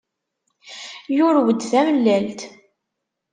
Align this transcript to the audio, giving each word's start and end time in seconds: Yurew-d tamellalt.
Yurew-d 1.15 1.59
tamellalt. 1.71 2.39